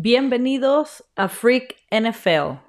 [0.00, 2.60] Bienvenidos a Freak NFL.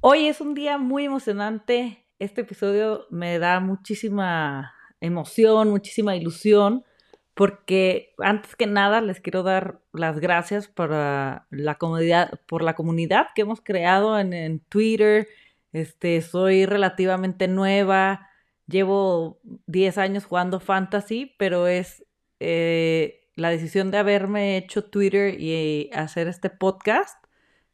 [0.00, 2.06] Hoy es un día muy emocionante.
[2.18, 6.86] Este episodio me da muchísima emoción, muchísima ilusión,
[7.34, 13.26] porque antes que nada les quiero dar las gracias para la comunidad, por la comunidad
[13.34, 15.28] que hemos creado en, Twitter.
[15.74, 18.30] Este, soy relativamente nueva,
[18.66, 22.06] llevo 10 años jugando fantasy, pero es
[22.40, 27.22] eh, la decisión de haberme hecho Twitter y hacer este podcast,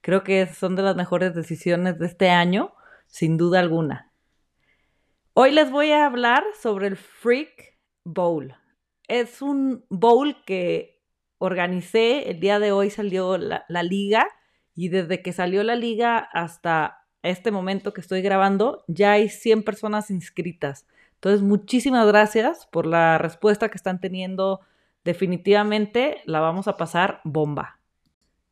[0.00, 2.74] creo que son de las mejores decisiones de este año,
[3.06, 4.12] sin duda alguna.
[5.34, 8.54] Hoy les voy a hablar sobre el Freak Bowl.
[9.06, 11.00] Es un bowl que
[11.38, 14.26] organicé, el día de hoy salió la, liga
[14.74, 19.62] y desde que salió la liga hasta este momento que estoy grabando, ya hay 100
[19.62, 20.86] personas inscritas.
[21.14, 24.60] Entonces, muchísimas gracias por la respuesta que están teniendo
[25.04, 27.80] definitivamente la vamos a pasar bomba.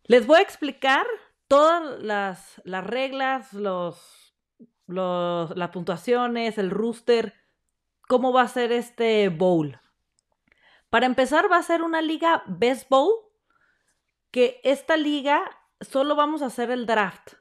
[0.05, 1.07] Les voy a explicar
[1.47, 4.35] todas las, reglas, los,
[4.87, 7.35] las puntuaciones, el rooster,
[8.09, 9.81] cómo va a ser este bowl.
[10.91, 13.13] Para empezar va a ser una liga best bowl,
[14.33, 15.43] que esta liga
[15.81, 17.35] solo vamos a hacer el draft.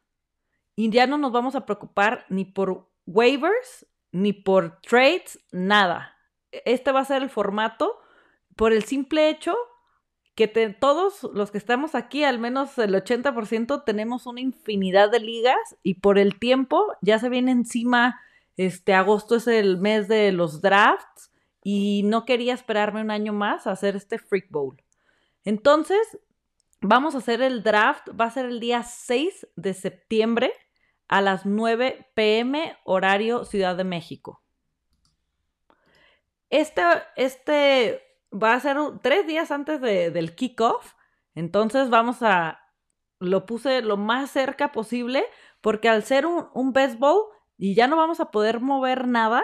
[0.76, 6.16] Y ya no nos vamos a preocupar ni por waivers, ni por trades, nada.
[6.52, 8.00] Este va a ser el formato
[8.60, 9.56] por el simple hecho
[10.36, 15.78] que todos los que estamos aquí, al menos el 80%, tenemos una infinidad de ligas
[15.82, 18.20] y por el tiempo ya se viene encima,
[18.58, 21.32] este agosto es el mes de los drafts
[21.64, 24.84] y no quería esperarme un año más a hacer este Freak Bowl.
[25.46, 26.20] Entonces,
[26.82, 30.52] vamos a hacer el draft, va a ser el día 6 de septiembre
[31.08, 34.44] a las 9 pm horario Ciudad de México.
[36.50, 36.82] Este,
[37.16, 40.94] este va a ser tres días antes del kickoff.
[41.36, 42.60] Entonces vamos a,
[43.20, 45.26] lo puse lo más cerca posible
[45.62, 47.24] porque al ser un, un baseball
[47.58, 49.44] y ya no vamos a poder mover nada,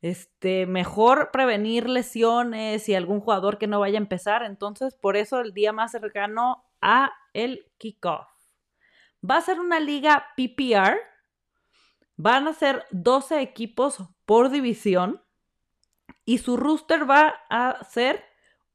[0.00, 4.42] este, mejor prevenir lesiones y algún jugador que no vaya a empezar.
[4.42, 8.26] Entonces, por eso el día más cercano a el kickoff.
[9.28, 10.98] Va a ser una liga PPR.
[12.16, 15.22] Van a ser 12 equipos por división
[16.24, 18.24] y su rooster va a ser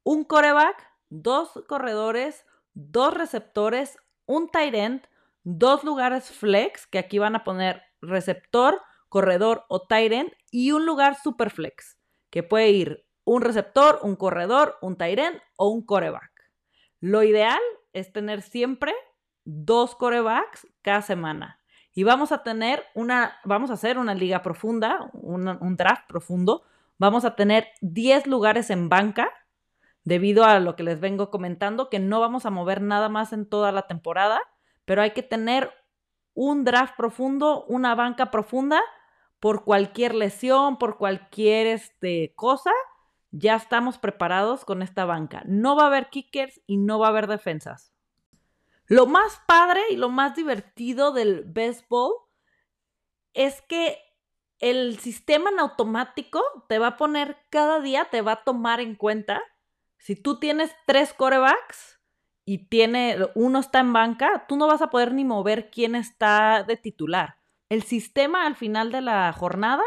[0.03, 5.07] un coreback, dos corredores, dos receptores, un tight end,
[5.43, 10.85] dos lugares flex, que aquí van a poner receptor, corredor o tight end, y un
[10.85, 11.97] lugar super flex,
[12.29, 16.31] que puede ir un receptor, un corredor, un tight end o un coreback.
[16.99, 17.59] Lo ideal
[17.93, 18.93] es tener siempre
[19.43, 21.59] dos corebacks cada semana.
[21.93, 26.63] Y vamos a tener una, vamos a hacer una liga profunda, un draft profundo,
[26.97, 29.31] Vamos a tener 10 lugares en banca,
[30.03, 33.45] debido a lo que les vengo comentando, que no vamos a mover nada más en
[33.45, 34.39] toda la temporada,
[34.85, 35.69] pero hay que tener
[36.33, 38.81] un draft profundo, una banca profunda,
[39.39, 42.71] por cualquier lesión, por cualquier este, cosa,
[43.31, 45.43] ya estamos preparados con esta banca.
[45.45, 47.93] No va a haber kickers y no va a haber defensas.
[48.85, 52.13] Lo más padre y lo más divertido del baseball
[53.33, 53.97] es que
[54.59, 58.95] el sistema en automático te va a poner cada día, te va a tomar en
[58.95, 59.41] cuenta.
[59.97, 61.99] Si tú tienes tres corebacks
[62.45, 66.63] y tiene, uno está en banca, tú no vas a poder ni mover quién está
[66.63, 67.37] de titular.
[67.69, 69.83] El sistema al final de la jornada,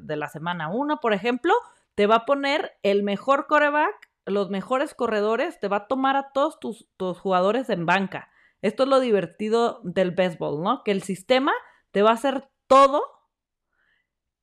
[0.00, 1.54] de, la semana 1, por ejemplo,
[1.94, 6.32] te va a poner el mejor coreback, los mejores corredores, te va a tomar a
[6.32, 8.30] todos tus, tus jugadores en banca.
[8.60, 10.82] Esto es lo divertido del béisbol, ¿no?
[10.84, 11.52] Que el sistema
[11.92, 13.21] te va a hacer todo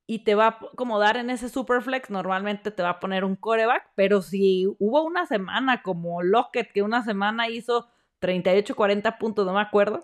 [0.10, 3.92] y te va a acomodar en ese superflex, normalmente te va a poner un coreback,
[3.94, 7.88] pero si hubo una semana como Lockett, que una semana hizo
[8.18, 10.04] 38, 40 puntos, no me acuerdo,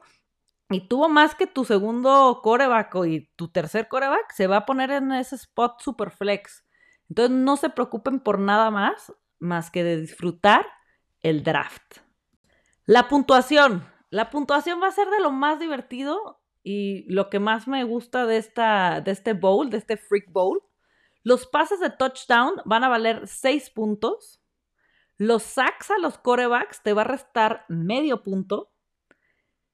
[0.69, 4.91] y tuvo más que tu segundo coreback y tu tercer coreback, se va a poner
[4.91, 6.63] en ese spot superflex.
[7.09, 10.67] Entonces no se preocupen por nada más, más que de disfrutar
[11.23, 11.97] el draft.
[12.85, 13.83] La puntuación.
[14.11, 18.25] La puntuación va a ser de lo más divertido y lo que más me gusta
[18.25, 20.63] de, esta, de este bowl, de este freak bowl,
[21.21, 24.41] los pases de touchdown van a valer 6 puntos.
[25.17, 28.73] Los sacks a los corebacks te va a restar medio punto.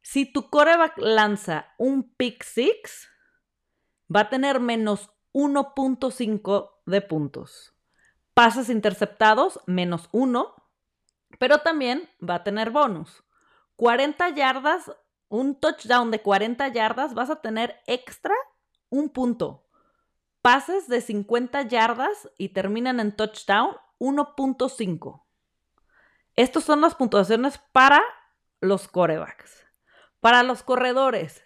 [0.01, 3.07] Si tu coreback lanza un pick six,
[4.13, 7.73] va a tener menos 1.5 de puntos.
[8.33, 10.53] Pases interceptados, menos 1,
[11.39, 13.23] pero también va a tener bonus.
[13.77, 14.91] 40 yardas
[15.31, 18.35] un touchdown de 40 yardas, vas a tener extra
[18.89, 19.65] un punto.
[20.41, 25.23] Pases de 50 yardas y terminan en touchdown 1.5.
[26.35, 28.01] Estas son las puntuaciones para
[28.59, 29.65] los corebacks.
[30.19, 31.45] Para los corredores,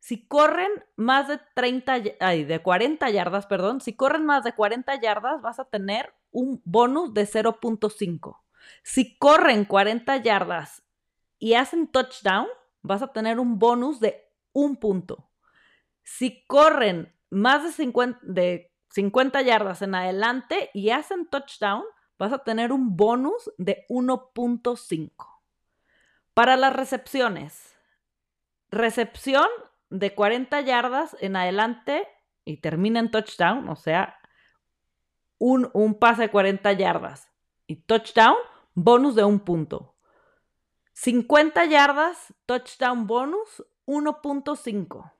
[0.00, 5.00] si corren más de 30, ay, de 40 yardas, perdón, si corren más de 40
[5.00, 8.42] yardas, vas a tener un bonus de 0.5.
[8.82, 10.82] Si corren 40 yardas
[11.38, 12.48] y hacen touchdown,
[12.84, 15.28] vas a tener un bonus de un punto.
[16.04, 21.82] Si corren más de 50, de 50 yardas en adelante y hacen touchdown,
[22.18, 25.10] vas a tener un bonus de 1.5.
[26.34, 27.74] Para las recepciones,
[28.70, 29.46] recepción
[29.88, 32.06] de 40 yardas en adelante
[32.44, 34.18] y termina en touchdown, o sea,
[35.38, 37.30] un, un pase de 40 yardas
[37.66, 38.36] y touchdown,
[38.74, 39.93] bonus de un punto.
[40.94, 45.12] 50 yardas, touchdown bonus, 1.5.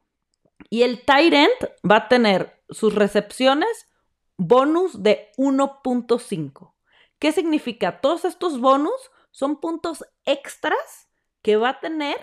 [0.71, 3.89] Y el tight end va a tener sus recepciones
[4.37, 6.75] bonus de 1.5.
[7.19, 8.01] ¿Qué significa?
[8.01, 11.09] Todos estos bonus son puntos extras
[11.43, 12.17] que va a tener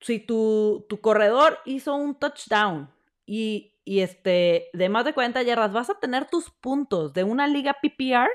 [0.00, 2.90] si tu, corredor hizo un touchdown
[3.26, 7.46] y, y, este, de más de 40 yardas, vas a tener tus puntos de una
[7.46, 8.28] liga PPR,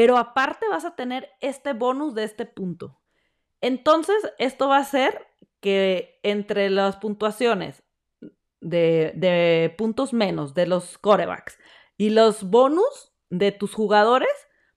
[0.00, 2.98] pero aparte vas a tener este bonus de este punto.
[3.60, 5.26] Entonces, esto va a hacer
[5.60, 7.82] que entre las puntuaciones
[8.62, 11.58] de, de puntos menos de los corebacks
[11.98, 14.30] y los bonus de tus jugadores,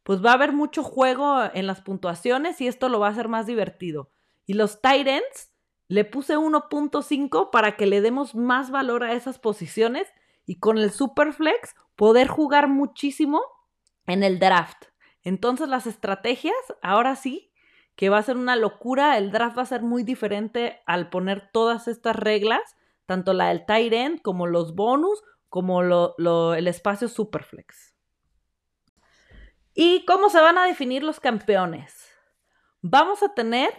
[0.03, 3.29] pues va a haber mucho juego en las puntuaciones y esto lo va a hacer
[3.29, 4.11] más divertido.
[4.45, 5.53] Y los tight ends,
[5.87, 10.05] le puse 1.5 para que le demos más valor a esas posiciones
[10.45, 13.41] y con el Superflex poder jugar muchísimo
[14.05, 14.91] en el draft.
[15.23, 17.51] Entonces las estrategias, ahora sí,
[17.95, 19.17] que va a ser una locura.
[19.17, 22.61] El draft va a ser muy diferente al poner todas estas reglas,
[23.05, 27.93] tanto la del tight end como los bonus, como el espacio superflex.
[29.75, 32.09] ¿Y cómo se van a definir los campeones?
[32.81, 33.71] Vamos a tener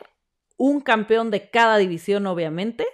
[0.57, 2.87] un campeón de cada división, obviamente,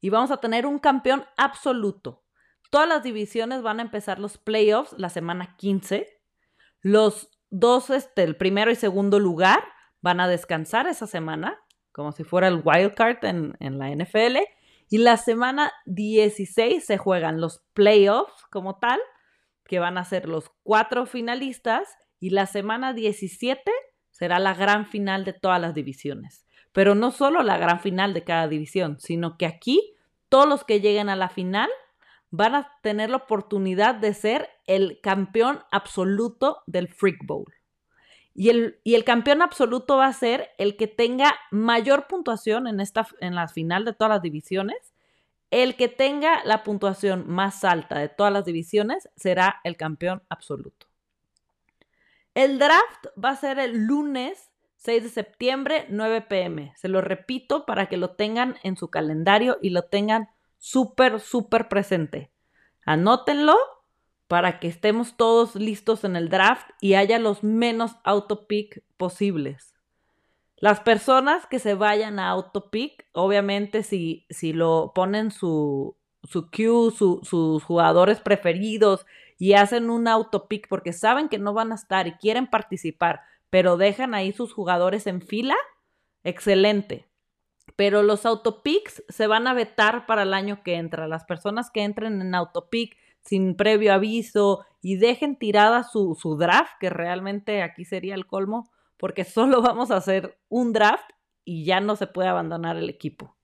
[0.00, 2.24] y vamos a tener un campeón absoluto.
[2.70, 6.08] Todas las divisiones van a empezar los playoffs la semana 15.
[6.80, 9.62] Los dos, este, el primero y segundo lugar,
[10.00, 11.60] van a descansar esa semana,
[11.92, 14.38] como si fuera el wild card en, la NFL.
[14.88, 18.98] Y la semana 16 se juegan los playoffs como tal,
[19.64, 21.88] que van a ser los cuatro finalistas.
[22.18, 23.70] Y la semana 17
[24.10, 26.46] será la gran final de todas las divisiones.
[26.72, 29.94] Pero no solo la gran final de cada división, sino que aquí
[30.28, 31.68] todos los que lleguen a la final
[32.32, 37.54] van a tener la oportunidad de ser el campeón absoluto del Freak Bowl.
[38.34, 42.80] Y el, y el, campeón absoluto va a ser el que tenga mayor puntuación en,
[42.80, 44.94] esta, en la final de todas las divisiones.
[45.50, 50.86] El que tenga la puntuación más alta de todas las divisiones será el campeón absoluto.
[52.34, 56.72] El draft va a ser el lunes 6 de septiembre, 9 pm.
[56.76, 60.30] Se lo repito para que lo tengan en su calendario y lo tengan
[60.62, 62.30] súper, súper presente.
[62.86, 63.56] Anótenlo
[64.28, 69.74] para que estemos todos listos en el draft y haya los menos autopick posibles.
[70.56, 76.48] Las personas que se vayan a autopick, obviamente si, si lo ponen su, su
[77.24, 79.04] sus jugadores preferidos
[79.38, 83.76] y hacen un autopick porque saben que no van a estar y quieren participar, pero
[83.76, 85.56] dejan ahí sus jugadores en fila,
[86.22, 87.11] excelente.
[87.76, 91.08] Pero los autopicks se van a vetar para el año que entra.
[91.08, 96.72] Las personas que entren en autopick sin previo aviso y dejen tirada su, su draft,
[96.80, 101.08] que realmente aquí sería el colmo, porque solo vamos a hacer un draft
[101.44, 103.36] y ya no se puede abandonar el equipo.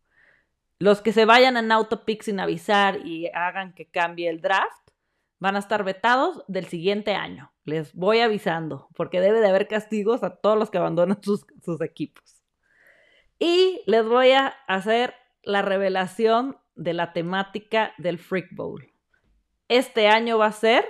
[0.79, 4.91] Los que se vayan en autopick sin avisar y hagan que cambie el draft
[5.41, 7.53] van a estar vetados del siguiente año.
[7.65, 11.81] Les voy avisando, porque debe de haber castigos a todos los que abandonan sus, sus
[11.81, 12.38] equipos.
[13.39, 18.89] Y les voy a hacer la revelación de la temática del Freak Bowl
[19.69, 20.85] este año va a ser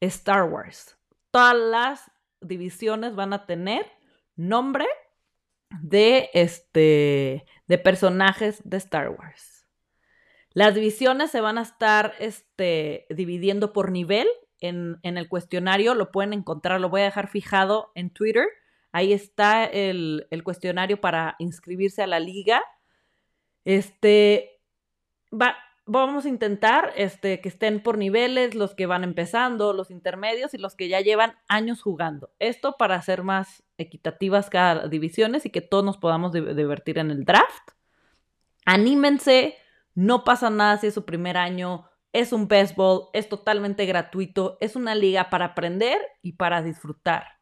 [0.00, 0.96] Star Wars.
[1.30, 3.86] Todas las divisiones van a tener
[4.36, 4.86] nombre
[5.80, 9.66] de, este, de personajes de Star Wars.
[10.50, 14.28] Las divisiones se van a estar este, dividiendo por nivel.
[14.60, 18.46] En, en, el cuestionario lo pueden encontrar, lo voy a dejar fijado en Twitter.
[18.94, 22.62] Ahí está el, cuestionario para inscribirse a la liga.
[23.64, 24.60] Este
[25.32, 30.54] va, vamos a intentar este, que estén por niveles, los que van empezando, los intermedios
[30.54, 32.30] y los que ya llevan años jugando.
[32.38, 37.24] Esto para hacer más equitativas cada divisiones y que todos nos podamos divertir en el
[37.24, 37.70] draft.
[38.64, 39.56] Anímense,
[39.96, 44.76] no pasa nada si es su primer año, es un baseball, es totalmente gratuito, es
[44.76, 47.34] una liga para aprender y para disfrutar.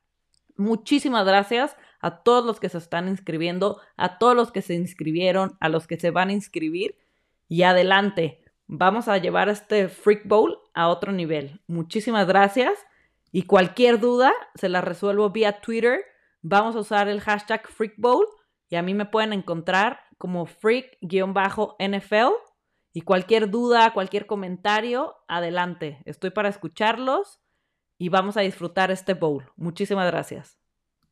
[0.56, 5.56] Muchísimas gracias a todos los que se están inscribiendo, a todos los que se inscribieron,
[5.60, 6.96] a los que se van a inscribir
[7.48, 8.42] y adelante.
[8.66, 11.60] Vamos a llevar este Freak Bowl a otro nivel.
[11.66, 12.78] Muchísimas gracias
[13.30, 16.00] y cualquier duda se la resuelvo vía Twitter.
[16.40, 18.26] Vamos a usar el hashtag Freak Bowl
[18.68, 22.32] y a mí me pueden encontrar como freak-nfl
[22.94, 26.02] y cualquier duda, cualquier comentario, adelante.
[26.04, 27.41] Estoy para escucharlos
[28.02, 29.44] y vamos a disfrutar este bowl.
[29.54, 30.58] Muchísimas gracias.